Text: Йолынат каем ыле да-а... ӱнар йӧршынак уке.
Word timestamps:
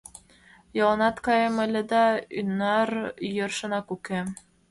Йолынат 0.77 1.15
каем 1.25 1.55
ыле 1.65 1.81
да-а... 1.91 2.15
ӱнар 2.39 2.89
йӧршынак 3.35 3.87
уке. 3.95 4.19